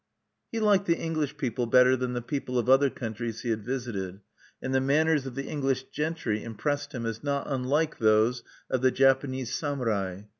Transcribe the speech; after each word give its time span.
He 0.51 0.59
liked 0.59 0.87
the 0.87 0.97
English 0.97 1.37
people 1.37 1.67
better 1.67 1.95
than 1.95 2.13
the 2.13 2.23
people 2.23 2.57
of 2.57 2.67
other 2.67 2.89
countries 2.89 3.41
he 3.41 3.49
had 3.51 3.63
visited; 3.63 4.21
and 4.59 4.73
the 4.73 4.81
manners 4.81 5.27
of 5.27 5.35
the 5.35 5.45
English 5.45 5.83
gentry 5.91 6.43
impressed 6.43 6.91
him 6.91 7.05
as 7.05 7.23
not 7.23 7.45
unlike 7.45 7.99
those 7.99 8.41
of 8.67 8.81
the 8.81 8.89
Japanese 8.89 9.53
samurai. 9.53 10.23